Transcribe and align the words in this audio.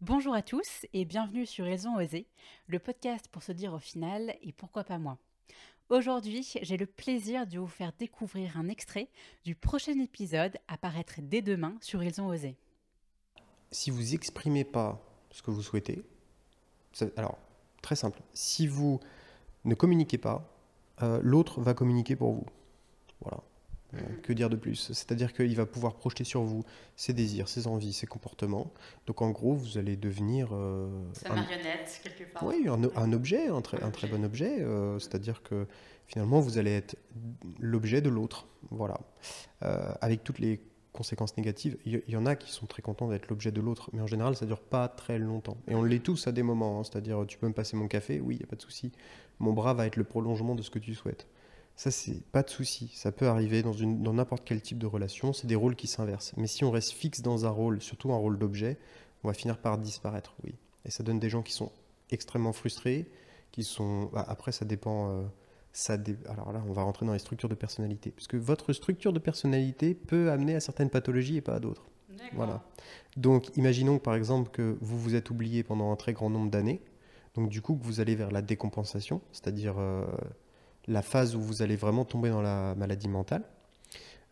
Bonjour 0.00 0.32
à 0.32 0.42
tous 0.42 0.86
et 0.92 1.04
bienvenue 1.04 1.44
sur 1.44 1.64
Raison 1.64 1.96
Osée, 1.96 2.28
le 2.68 2.78
podcast 2.78 3.26
pour 3.32 3.42
se 3.42 3.50
dire 3.50 3.74
au 3.74 3.80
final 3.80 4.36
et 4.42 4.52
pourquoi 4.52 4.84
pas 4.84 4.96
moi. 4.96 5.18
Aujourd'hui, 5.88 6.48
j'ai 6.62 6.76
le 6.76 6.86
plaisir 6.86 7.48
de 7.48 7.58
vous 7.58 7.66
faire 7.66 7.90
découvrir 7.98 8.56
un 8.56 8.68
extrait 8.68 9.08
du 9.42 9.56
prochain 9.56 9.98
épisode 9.98 10.56
à 10.68 10.78
paraître 10.78 11.14
dès 11.18 11.42
demain 11.42 11.74
sur 11.80 12.00
Ils 12.04 12.20
ont 12.20 12.28
osé. 12.28 12.56
Si 13.72 13.90
vous 13.90 14.14
exprimez 14.14 14.62
pas 14.62 15.02
ce 15.32 15.42
que 15.42 15.50
vous 15.50 15.62
souhaitez, 15.62 16.04
alors 17.16 17.36
très 17.82 17.96
simple, 17.96 18.20
si 18.34 18.68
vous 18.68 19.00
ne 19.64 19.74
communiquez 19.74 20.18
pas, 20.18 20.48
euh, 21.02 21.18
l'autre 21.24 21.60
va 21.60 21.74
communiquer 21.74 22.14
pour 22.14 22.34
vous. 22.34 22.46
Voilà. 23.20 23.42
Euh, 23.94 23.98
que 24.22 24.32
dire 24.32 24.50
de 24.50 24.56
plus? 24.56 24.92
C'est-à-dire 24.92 25.32
qu'il 25.32 25.54
va 25.56 25.64
pouvoir 25.64 25.94
projeter 25.94 26.24
sur 26.24 26.42
vous 26.42 26.64
ses 26.96 27.14
désirs, 27.14 27.48
ses 27.48 27.66
envies, 27.66 27.92
ses 27.92 28.06
comportements. 28.06 28.70
Donc 29.06 29.22
en 29.22 29.30
gros, 29.30 29.54
vous 29.54 29.78
allez 29.78 29.96
devenir... 29.96 30.50
Euh, 30.52 30.88
Sa 31.14 31.30
marionnette, 31.30 32.00
quelque 32.02 32.30
part. 32.30 32.44
Oui, 32.44 32.66
un, 32.68 33.12
objet, 33.12 33.48
un 33.48 33.62
très, 33.62 33.82
un 33.82 33.90
très 33.90 34.06
bon 34.06 34.24
objet. 34.24 34.60
Euh, 34.60 34.98
c'est-à-dire 34.98 35.42
que 35.42 35.66
finalement, 36.06 36.40
vous 36.40 36.58
allez 36.58 36.72
être 36.72 36.96
l'objet 37.58 38.00
de 38.00 38.10
l'autre. 38.10 38.46
Voilà. 38.70 38.98
avec 39.60 40.24
toutes 40.24 40.40
les 40.40 40.60
conséquences 40.92 41.36
négatives. 41.36 41.78
Il 41.86 42.02
y, 42.08 42.16
en 42.16 42.26
a 42.26 42.34
qui 42.34 42.50
sont 42.50 42.66
très 42.66 42.82
contents 42.82 43.08
d'être 43.08 43.28
l'objet 43.28 43.52
de 43.52 43.60
l'autre, 43.60 43.88
mais 43.92 44.00
en 44.02 44.08
général, 44.08 44.34
ça 44.34 44.46
dure 44.46 44.60
pas 44.60 44.88
très 44.88 45.18
longtemps. 45.18 45.56
Et 45.68 45.74
on 45.76 45.84
l'est 45.84 46.02
tous 46.02 46.26
à 46.26 46.32
des 46.32 46.42
moments. 46.42 46.80
Hein. 46.80 46.84
C'est-à-dire, 46.84 47.24
tu 47.26 47.38
peux 47.38 47.46
me 47.46 47.52
passer 47.52 47.76
mon 47.76 47.86
café? 47.86 48.20
Oui, 48.20 48.34
il 48.34 48.38
n'y 48.38 48.44
a 48.44 48.48
pas 48.48 48.56
de 48.56 48.62
souci. 48.62 48.90
Mon 49.38 49.52
bras 49.52 49.74
va 49.74 49.86
être 49.86 49.96
le 49.96 50.04
prolongement 50.04 50.56
de 50.56 50.62
ce 50.62 50.70
que 50.70 50.80
tu 50.80 50.94
souhaites. 50.94 51.28
Ça, 51.78 51.92
c'est 51.92 52.24
pas 52.32 52.42
de 52.42 52.50
souci. 52.50 52.90
Ça 52.92 53.12
peut 53.12 53.28
arriver 53.28 53.62
dans, 53.62 53.72
une, 53.72 54.02
dans 54.02 54.12
n'importe 54.12 54.42
quel 54.44 54.60
type 54.60 54.78
de 54.78 54.86
relation. 54.86 55.32
C'est 55.32 55.46
des 55.46 55.54
rôles 55.54 55.76
qui 55.76 55.86
s'inversent. 55.86 56.32
Mais 56.36 56.48
si 56.48 56.64
on 56.64 56.72
reste 56.72 56.90
fixe 56.90 57.22
dans 57.22 57.46
un 57.46 57.50
rôle, 57.50 57.80
surtout 57.80 58.12
un 58.12 58.16
rôle 58.16 58.36
d'objet, 58.36 58.78
on 59.22 59.28
va 59.28 59.34
finir 59.34 59.58
par 59.58 59.78
disparaître, 59.78 60.34
oui. 60.42 60.56
Et 60.84 60.90
ça 60.90 61.04
donne 61.04 61.20
des 61.20 61.30
gens 61.30 61.40
qui 61.40 61.52
sont 61.52 61.70
extrêmement 62.10 62.52
frustrés, 62.52 63.08
qui 63.52 63.62
sont. 63.62 64.10
Bah, 64.12 64.24
après, 64.26 64.50
ça 64.50 64.64
dépend. 64.64 65.08
Euh, 65.08 65.22
ça 65.72 65.96
Alors 66.28 66.52
là, 66.52 66.64
on 66.66 66.72
va 66.72 66.82
rentrer 66.82 67.06
dans 67.06 67.12
les 67.12 67.20
structures 67.20 67.48
de 67.48 67.54
personnalité. 67.54 68.10
Parce 68.10 68.26
que 68.26 68.36
votre 68.36 68.72
structure 68.72 69.12
de 69.12 69.20
personnalité 69.20 69.94
peut 69.94 70.32
amener 70.32 70.56
à 70.56 70.60
certaines 70.60 70.90
pathologies 70.90 71.36
et 71.36 71.42
pas 71.42 71.54
à 71.54 71.60
d'autres. 71.60 71.86
Voilà. 72.32 72.64
Donc, 73.16 73.56
imaginons 73.56 74.00
par 74.00 74.16
exemple 74.16 74.50
que 74.50 74.76
vous 74.80 74.98
vous 74.98 75.14
êtes 75.14 75.30
oublié 75.30 75.62
pendant 75.62 75.92
un 75.92 75.96
très 75.96 76.12
grand 76.12 76.28
nombre 76.28 76.50
d'années. 76.50 76.82
Donc, 77.36 77.50
du 77.50 77.62
coup, 77.62 77.76
que 77.76 77.84
vous 77.84 78.00
allez 78.00 78.16
vers 78.16 78.32
la 78.32 78.42
décompensation, 78.42 79.20
c'est-à-dire. 79.30 79.76
Euh, 79.78 80.04
la 80.88 81.02
phase 81.02 81.36
où 81.36 81.40
vous 81.40 81.62
allez 81.62 81.76
vraiment 81.76 82.04
tomber 82.04 82.30
dans 82.30 82.42
la 82.42 82.74
maladie 82.74 83.08
mentale. 83.08 83.44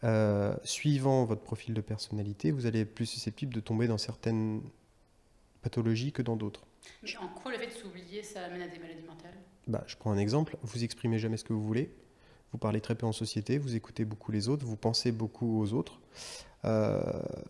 Euh, 0.05 0.55
suivant 0.65 1.25
votre 1.25 1.43
profil 1.43 1.75
de 1.75 1.81
personnalité, 1.81 2.51
vous 2.51 2.67
allez 2.67 2.81
être 2.81 2.95
plus 2.95 3.07
susceptible 3.07 3.55
de 3.55 3.61
tomber 3.61 3.87
dans 3.87 3.99
certaines 3.99 4.63
pathologies 5.63 6.13
que 6.13 6.23
dans 6.23 6.37
d'autres. 6.37 6.67
Mais 7.03 7.17
en 7.19 7.29
quoi 7.29 7.53
le 7.53 7.59
fait 7.59 7.67
de 7.67 7.73
s'oublier, 7.73 8.23
ça 8.23 8.45
amène 8.45 8.63
à 8.63 8.69
des 8.69 8.79
maladies 8.79 9.03
mentales? 9.03 9.37
Bah, 9.67 9.85
Je 9.87 9.97
prends 9.97 10.11
un 10.11 10.19
exemple. 10.19 10.57
Vous 10.63 10.85
exprimez 10.85 11.19
jamais 11.19 11.37
ce 11.37 11.45
que 11.45 11.53
vous 11.53 11.65
voulez. 11.65 11.93
Vous 12.53 12.59
parlez 12.59 12.81
très 12.81 12.95
peu 12.95 13.07
en 13.07 13.13
société. 13.13 13.59
Vous 13.59 13.75
écoutez 13.75 14.05
beaucoup 14.05 14.33
les 14.33 14.49
autres. 14.49 14.65
Vous 14.65 14.77
pensez 14.77 15.13
beaucoup 15.13 15.61
aux 15.61 15.73
autres. 15.73 16.01
Euh, 16.65 17.01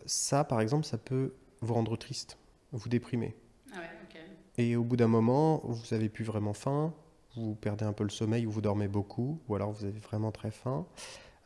ça, 0.05 0.43
par 0.43 0.61
exemple, 0.61 0.85
ça 0.85 0.97
peut 0.97 1.33
vous 1.61 1.73
rendre 1.73 1.95
triste, 1.97 2.37
vous 2.71 2.89
déprimer. 2.89 3.35
Ah 3.73 3.77
ouais, 3.77 4.21
Et 4.57 4.75
au 4.75 4.83
bout 4.83 4.97
d'un 4.97 5.07
moment, 5.07 5.61
vous 5.65 5.83
n'avez 5.91 6.09
plus 6.09 6.23
vraiment 6.23 6.53
faim 6.53 6.93
vous 7.37 7.55
perdez 7.55 7.85
un 7.85 7.93
peu 7.93 8.03
le 8.03 8.09
sommeil 8.09 8.45
ou 8.45 8.51
vous 8.51 8.61
dormez 8.61 8.87
beaucoup, 8.87 9.39
ou 9.47 9.55
alors 9.55 9.71
vous 9.71 9.85
avez 9.85 9.99
vraiment 9.99 10.31
très 10.31 10.51
faim. 10.51 10.85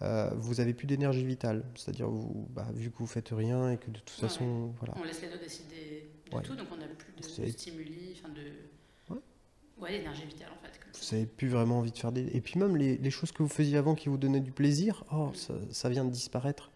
Euh, 0.01 0.31
vous 0.35 0.59
avez 0.59 0.73
plus 0.73 0.87
d'énergie 0.87 1.23
vitale, 1.23 1.63
c'est-à-dire 1.75 2.09
vous, 2.09 2.47
bah, 2.49 2.67
vu 2.73 2.89
que 2.89 2.97
vous 2.97 3.07
faites 3.07 3.29
rien 3.31 3.71
et 3.71 3.77
que 3.77 3.91
de 3.91 3.99
toute 3.99 4.09
façon, 4.09 4.73
voilà. 4.79 4.95
On 4.97 5.03
laisse 5.03 5.21
les 5.21 5.27
autres 5.27 5.43
décider 5.43 6.09
de 6.31 6.39
tout, 6.39 6.55
donc 6.55 6.67
on 6.71 6.77
n'a 6.77 6.87
plus 6.87 7.13
de, 7.13 7.51
stimuli, 7.51 8.17
enfin 8.17 8.33
de, 8.33 9.15
ouais, 9.79 9.91
d'énergie 9.91 10.25
vitale 10.25 10.49
en 10.57 10.65
fait. 10.65 10.79
vous 10.93 11.15
n'avez 11.15 11.27
plus 11.27 11.49
vraiment 11.49 11.79
envie 11.79 11.91
de 11.91 11.97
faire 11.97 12.11
des, 12.11 12.25
et 12.35 12.41
puis 12.41 12.59
même 12.59 12.77
les, 12.77 12.97
les, 12.97 13.11
choses 13.11 13.31
que 13.31 13.43
vous 13.43 13.49
faisiez 13.49 13.77
avant 13.77 13.93
qui 13.93 14.09
vous 14.09 14.17
donnaient 14.17 14.39
du 14.39 14.51
plaisir, 14.51 15.03
oh, 15.11 15.27
mm. 15.27 15.35
ça, 15.35 15.53
ça, 15.69 15.89
vient 15.89 16.05
de 16.05 16.11
disparaître. 16.11 16.71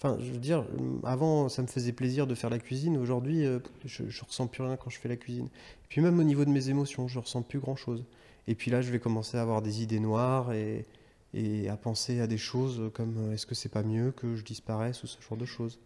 Enfin, 0.00 0.16
je 0.20 0.30
veux 0.30 0.38
dire, 0.38 0.64
avant, 1.02 1.48
ça 1.48 1.62
me 1.62 1.66
faisait 1.66 1.92
plaisir 1.92 2.26
de 2.26 2.34
faire 2.34 2.50
la 2.50 2.60
cuisine. 2.60 2.96
Aujourd'hui, 2.96 3.44
euh, 3.44 3.58
je, 3.84 4.08
je 4.08 4.24
ressens 4.24 4.46
plus 4.46 4.62
rien 4.62 4.76
quand 4.76 4.90
je 4.90 4.98
fais 4.98 5.08
la 5.08 5.16
cuisine. 5.16 5.46
Et 5.46 5.88
puis 5.88 6.00
même 6.00 6.18
au 6.20 6.24
niveau 6.24 6.44
de 6.44 6.50
mes 6.50 6.68
émotions, 6.68 7.08
je 7.08 7.18
ressens 7.18 7.42
plus 7.42 7.58
grand 7.58 7.74
chose. 7.74 8.04
Et 8.46 8.54
puis 8.54 8.70
là, 8.70 8.80
je 8.80 8.90
vais 8.90 8.98
commencer 8.98 9.36
à 9.36 9.42
avoir 9.42 9.60
des 9.60 9.82
idées 9.82 10.00
noires 10.00 10.52
et, 10.52 10.86
et 11.34 11.68
à 11.68 11.76
penser 11.76 12.20
à 12.20 12.26
des 12.26 12.38
choses 12.38 12.90
comme 12.94 13.16
euh, 13.18 13.32
est-ce 13.32 13.46
que 13.46 13.54
c'est 13.54 13.68
pas 13.68 13.82
mieux 13.82 14.12
que 14.12 14.36
je 14.36 14.44
disparaisse 14.44 15.02
ou 15.02 15.06
ce 15.06 15.20
genre 15.20 15.36
de 15.36 15.44
choses. 15.44 15.78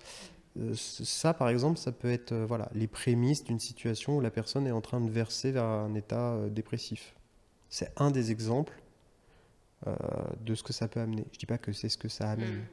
Euh, 0.59 0.75
ça, 0.77 1.35
par 1.35 1.49
exemple, 1.49 1.79
ça 1.79 1.93
peut 1.93 2.11
être 2.11 2.33
euh, 2.33 2.47
voilà, 2.47 2.71
les 2.75 2.87
prémices 2.87 3.43
d'une 3.45 3.59
situation 3.59 4.17
où 4.19 4.21
la 4.21 4.31
personne 4.31 4.67
est 4.67 4.73
en 4.73 4.81
train 4.81 5.01
de 5.01 5.11
verser 5.11 5.51
vers 5.51 5.65
un 5.65 5.95
état 5.95 6.39
dépressif. 6.51 7.15
C'est 7.69 7.93
un 7.97 8.11
des 8.11 8.31
exemples 8.31 8.79
de 10.41 10.55
ce 10.55 10.63
que 10.63 10.73
ça 10.73 10.87
peut 10.87 11.01
amener. 11.01 11.25
Je 11.33 11.39
dis 11.39 11.47
pas 11.47 11.59
que 11.59 11.73
c'est 11.73 11.89
ce 11.89 11.99
que 11.99 12.09
ça 12.09 12.31
amène. 12.31 12.55
Mm. 12.55 12.67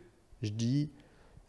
Je 0.44 0.50
dis 0.52 0.90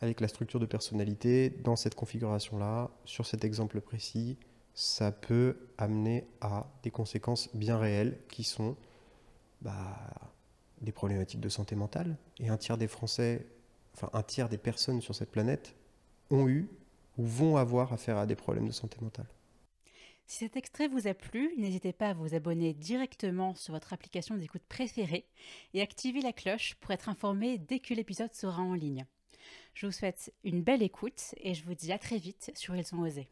avec 0.00 0.21
la 0.21 0.28
structure 0.28 0.61
de 0.61 0.66
personnalité, 0.66 1.50
dans 1.50 1.77
cette 1.77 1.94
configuration-là, 1.94 2.91
sur 3.05 3.27
cet 3.27 3.44
exemple 3.44 3.81
précis, 3.81 4.38
ça 4.75 5.12
peut 5.12 5.56
amener 5.77 6.27
à 6.41 6.66
des 6.83 6.91
conséquences 6.91 7.55
bien 7.55 7.78
réelles 7.78 8.19
qui 8.28 8.44
sont 8.44 8.77
bah, 9.61 9.99
des 10.81 10.93
problématiques 10.93 11.41
de 11.41 11.49
santé 11.49 11.77
mentale. 11.77 12.16
Et 12.38 12.49
un 12.49 12.56
tiers 12.56 12.78
des 12.78 12.88
Français, 12.88 13.47
enfin 13.94 14.09
un 14.12 14.22
tiers 14.22 14.49
des 14.49 14.59
personnes 14.59 15.03
sur 15.03 15.15
cette 15.15 15.31
planète 15.31 15.75
ont 16.31 16.49
eu 16.49 16.69
ou 17.19 17.27
vont 17.27 17.56
avoir 17.56 17.93
affaire 17.93 18.17
à 18.17 18.27
des 18.27 18.37
problèmes 18.37 18.67
de 18.67 18.72
santé 18.72 18.97
mentale. 19.03 19.27
Si 20.27 20.38
cet 20.38 20.56
extrait 20.56 20.87
vous 20.87 21.09
a 21.09 21.15
plu, 21.15 21.53
n'hésitez 21.59 21.93
pas 21.93 22.11
à 22.11 22.15
vous 22.15 22.34
abonner 22.34 22.72
directement 22.72 23.56
sur 23.56 23.75
votre 23.75 23.93
application 23.93 24.37
d'écoute 24.37 24.62
préférée 24.69 25.27
et 25.75 25.82
activer 25.82 26.21
la 26.21 26.32
cloche 26.32 26.77
pour 26.77 26.93
être 26.93 27.09
informé 27.09 27.59
dès 27.59 27.81
que 27.81 27.94
l'épisode 27.94 28.32
sera 28.32 28.62
en 28.62 28.75
ligne. 28.75 29.05
Je 29.75 29.87
vous 29.87 29.93
souhaite 29.93 30.33
une 30.44 30.62
belle 30.62 30.83
écoute 30.83 31.34
et 31.38 31.55
je 31.55 31.65
vous 31.65 31.75
dis 31.75 31.93
à 31.93 31.99
très 31.99 32.19
vite 32.19 32.53
sur 32.55 32.77
Ils 32.77 32.84
sont 32.84 32.99
osés. 32.99 33.28